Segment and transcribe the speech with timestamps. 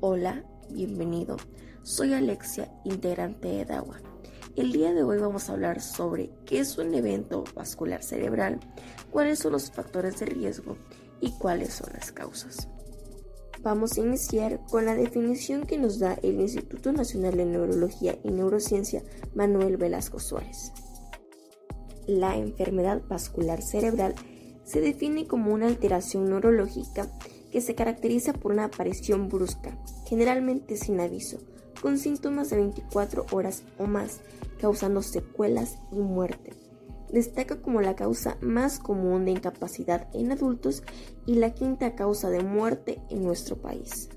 [0.00, 1.36] Hola, bienvenido.
[1.82, 4.00] Soy Alexia, integrante de DAWA.
[4.56, 8.60] El día de hoy vamos a hablar sobre qué es un evento vascular cerebral,
[9.10, 10.76] cuáles son los factores de riesgo
[11.20, 12.68] y cuáles son las causas.
[13.62, 18.30] Vamos a iniciar con la definición que nos da el Instituto Nacional de Neurología y
[18.32, 19.04] Neurociencia
[19.34, 20.72] Manuel Velasco Suárez.
[22.08, 24.16] La enfermedad vascular cerebral
[24.64, 27.08] se define como una alteración neurológica
[27.52, 31.38] que se caracteriza por una aparición brusca, generalmente sin aviso,
[31.80, 34.20] con síntomas de 24 horas o más,
[34.58, 36.54] causando secuelas y muerte.
[37.12, 40.82] Destaca como la causa más común de incapacidad en adultos
[41.26, 44.08] y la quinta causa de muerte en nuestro país.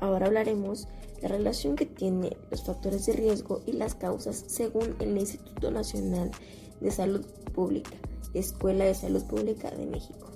[0.00, 0.88] Ahora hablaremos
[1.20, 5.70] de la relación que tienen los factores de riesgo y las causas según el Instituto
[5.70, 6.32] Nacional
[6.80, 7.24] de Salud
[7.54, 7.92] Pública,
[8.34, 10.33] Escuela de Salud Pública de México.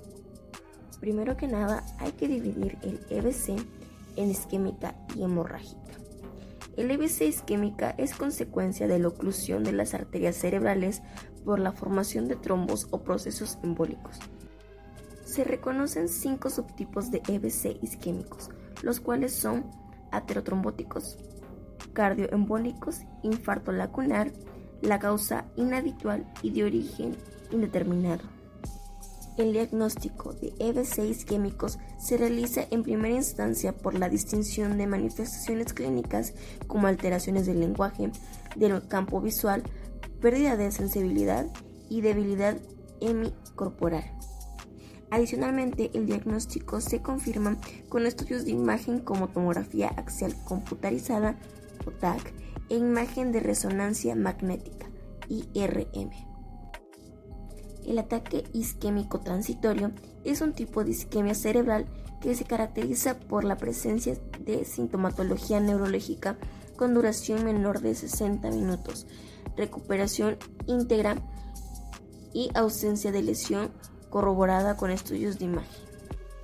[0.99, 3.55] Primero que nada, hay que dividir el EBC
[4.15, 5.79] en isquémica y hemorrágica.
[6.75, 11.01] El EBC isquémica es consecuencia de la oclusión de las arterias cerebrales
[11.43, 14.17] por la formación de trombos o procesos embólicos.
[15.25, 18.49] Se reconocen cinco subtipos de EBC isquémicos,
[18.81, 19.69] los cuales son
[20.11, 21.17] aterotrombóticos,
[21.93, 24.31] cardioembólicos, infarto lacunar,
[24.81, 27.15] la causa inhabitual y de origen
[27.51, 28.38] indeterminado.
[29.39, 35.71] El diagnóstico de EBC isquémicos se realiza en primera instancia por la distinción de manifestaciones
[35.71, 36.33] clínicas
[36.67, 38.11] como alteraciones del lenguaje,
[38.57, 39.63] del campo visual,
[40.19, 41.47] pérdida de sensibilidad
[41.87, 42.57] y debilidad
[42.99, 44.03] hemicorporal.
[45.09, 51.39] Adicionalmente, el diagnóstico se confirma con estudios de imagen como tomografía axial computarizada
[52.01, 52.33] TAC
[52.67, 54.89] e imagen de resonancia magnética
[55.29, 56.28] IRM.
[57.89, 59.91] El ataque isquémico transitorio
[60.23, 61.87] es un tipo de isquemia cerebral
[62.21, 66.37] que se caracteriza por la presencia de sintomatología neurológica
[66.75, 69.07] con duración menor de 60 minutos,
[69.57, 71.15] recuperación íntegra
[72.31, 73.71] y ausencia de lesión
[74.11, 75.83] corroborada con estudios de imagen.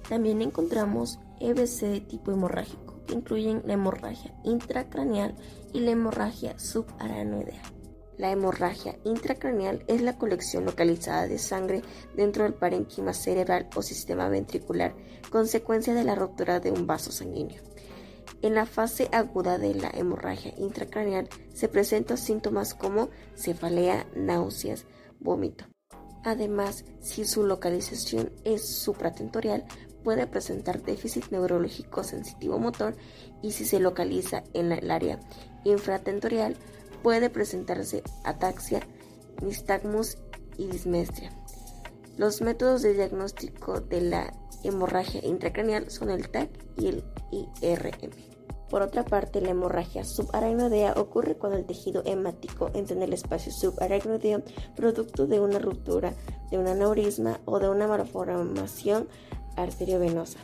[0.10, 5.36] También encontramos EBC de tipo hemorrágico, que incluyen la hemorragia intracraneal
[5.74, 7.75] y la hemorragia subaranoidea.
[8.18, 11.82] La hemorragia intracraneal es la colección localizada de sangre
[12.16, 14.96] dentro del parénquima cerebral o sistema ventricular,
[15.30, 17.62] consecuencia de la ruptura de un vaso sanguíneo.
[18.42, 24.86] En la fase aguda de la hemorragia intracraneal se presentan síntomas como cefalea, náuseas,
[25.20, 25.66] vómito.
[26.24, 29.66] Además, si su localización es supratentorial,
[30.04, 32.96] puede presentar déficit neurológico sensitivo motor
[33.42, 35.20] y si se localiza en el área
[35.64, 36.56] infratentorial,
[37.06, 38.80] puede presentarse ataxia,
[39.44, 40.18] nistagmus
[40.58, 41.30] y dismestria.
[42.18, 44.34] Los métodos de diagnóstico de la
[44.64, 46.50] hemorragia intracraneal son el TAC
[46.80, 47.04] y el
[47.62, 48.10] IRM.
[48.72, 53.52] Por otra parte, la hemorragia subaracnoidea ocurre cuando el tejido hemático entra en el espacio
[53.52, 54.42] subaracnoideo
[54.76, 56.12] producto de una ruptura
[56.50, 59.08] de un aneurisma o de una malformación
[59.58, 60.40] arteriovenosa.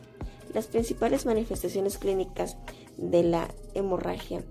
[0.53, 2.55] Las principales manifestaciones clínicas
[2.97, 4.43] de la hemorragia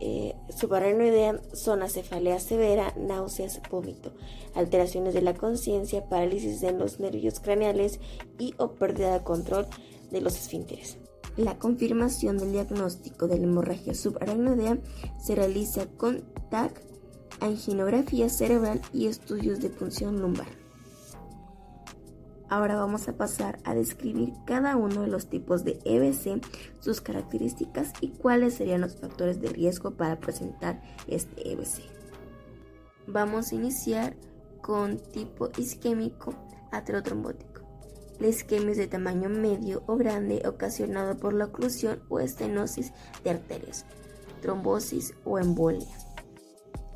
[0.00, 4.14] eh, subaracnoidea son acefalea severa, náuseas, vómito,
[4.54, 8.00] alteraciones de la conciencia, parálisis de los nervios craneales
[8.38, 9.66] y o pérdida de control
[10.10, 10.98] de los esfínteres.
[11.36, 14.78] La confirmación del diagnóstico de la hemorragia subaracnoidea
[15.18, 16.82] se realiza con TAC,
[17.40, 20.59] anginografía cerebral y estudios de punción lumbar.
[22.50, 26.44] Ahora vamos a pasar a describir cada uno de los tipos de EBC,
[26.80, 31.84] sus características y cuáles serían los factores de riesgo para presentar este EBC.
[33.06, 34.16] Vamos a iniciar
[34.60, 36.34] con tipo isquémico
[36.72, 37.62] aterotrombótico.
[38.18, 43.30] La isquemia es de tamaño medio o grande ocasionado por la oclusión o estenosis de
[43.30, 43.86] arterias,
[44.42, 45.86] trombosis o embolia.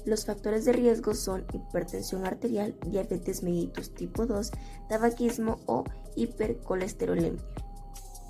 [0.04, 4.50] Los factores de riesgo son hipertensión arterial, diabetes mellitus tipo 2,
[4.88, 5.84] tabaquismo o
[6.14, 7.42] hipercolesterolemia.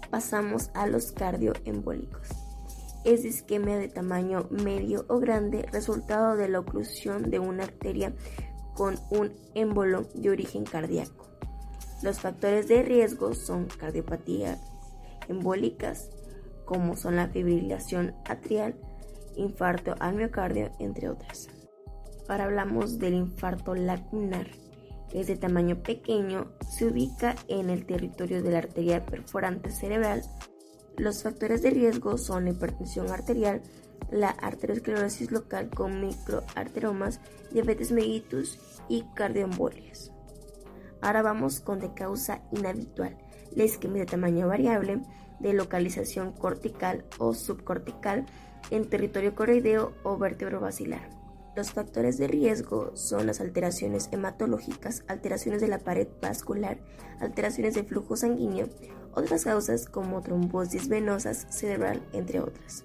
[0.08, 2.28] Pasamos a los cardioembólicos.
[3.04, 8.14] Es isquemia de tamaño medio o grande, resultado de la oclusión de una arteria
[8.74, 11.26] con un émbolo de origen cardíaco.
[12.02, 14.60] Los factores de riesgo son cardiopatías
[15.28, 16.10] embólicas,
[16.64, 18.76] como son la fibrilación atrial,
[19.36, 21.48] infarto al miocardio, entre otras.
[22.28, 24.48] Ahora hablamos del infarto lacunar.
[25.12, 30.22] Es de tamaño pequeño, se ubica en el territorio de la arteria perforante cerebral.
[30.96, 33.62] Los factores de riesgo son la hipertensión arterial,
[34.10, 37.20] la arteriosclerosis local con microarteromas,
[37.52, 40.12] diabetes mellitus y cardioembolias.
[41.00, 43.18] Ahora vamos con de causa inhabitual,
[43.54, 45.02] la isquemia de tamaño variable,
[45.40, 48.24] de localización cortical o subcortical
[48.70, 51.23] en territorio coroideo o vértebro basilar.
[51.56, 56.78] Los factores de riesgo son las alteraciones hematológicas, alteraciones de la pared vascular,
[57.20, 58.68] alteraciones de flujo sanguíneo,
[59.12, 62.84] otras causas como trombosis venosas cerebral, entre otras.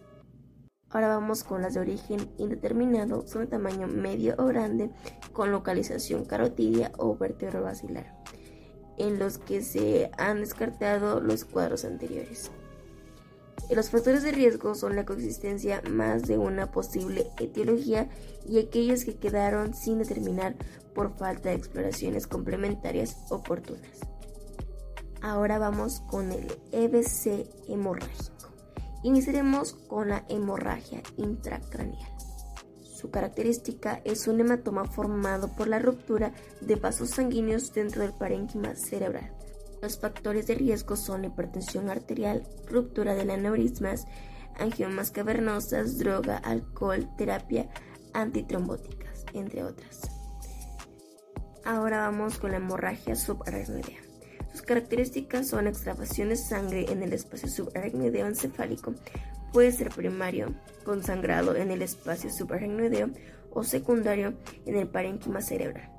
[0.92, 4.92] Ahora vamos con las de origen indeterminado, son de tamaño medio o grande,
[5.34, 8.16] con localización carotidia o vértebro basilar,
[8.98, 12.52] en los que se han descartado los cuadros anteriores.
[13.70, 18.10] Los factores de riesgo son la coexistencia más de una posible etiología
[18.48, 20.56] y aquellos que quedaron sin determinar
[20.96, 24.00] por falta de exploraciones complementarias oportunas.
[25.22, 28.50] Ahora vamos con el EBC hemorrágico.
[29.04, 32.12] Iniciaremos con la hemorragia intracraneal.
[32.82, 38.76] Su característica es un hematoma formado por la ruptura de vasos sanguíneos dentro del parénquima
[38.76, 39.39] cerebral
[39.82, 44.06] los factores de riesgo son hipertensión arterial, ruptura de aneurismas,
[44.58, 47.70] angiomas cavernosas, droga, alcohol, terapia
[48.14, 50.02] antitrombóticas, entre otras.
[51.64, 54.00] Ahora vamos con la hemorragia subaracnoidea.
[54.52, 58.96] Sus características son extravasación de sangre en el espacio subaracnoideo encefálico,
[59.54, 60.54] puede ser primario,
[60.84, 63.10] con sangrado en el espacio subaracnoideo
[63.52, 64.34] o secundario
[64.66, 65.92] en el parénquima cerebral.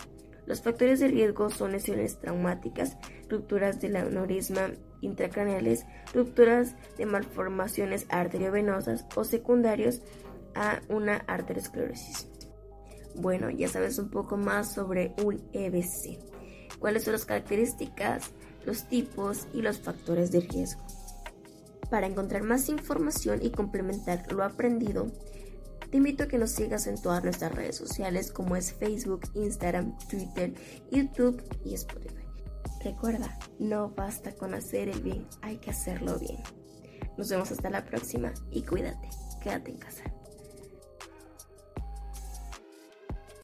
[0.47, 2.97] Los factores de riesgo son lesiones traumáticas,
[3.31, 10.03] rupturas del aneurisma intracraneales, rupturas de malformaciones arteriovenosas o secundarios
[10.55, 12.29] a una arteriosclerosis.
[13.15, 16.19] Bueno, ya sabes un poco más sobre un EBC.
[16.79, 18.31] ¿Cuáles son las características,
[18.65, 20.83] los tipos y los factores de riesgo?
[21.91, 25.07] Para encontrar más información y complementar lo aprendido,
[25.91, 29.99] te invito a que nos sigas en todas nuestras redes sociales como es Facebook, Instagram,
[30.09, 30.55] Twitter,
[30.93, 32.30] YouTube y Spotify.
[32.83, 36.39] Recuerda, no basta con hacer el bien, hay que hacerlo bien.
[37.17, 39.09] Nos vemos hasta la próxima y cuídate,
[39.43, 40.05] quédate en casa.